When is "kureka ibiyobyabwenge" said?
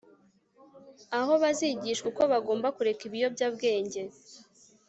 2.77-4.01